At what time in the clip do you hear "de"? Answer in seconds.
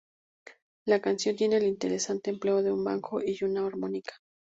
2.63-2.71